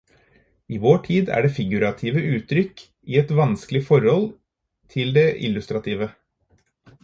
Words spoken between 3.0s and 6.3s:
i et vanskelig forhold til det illustrative.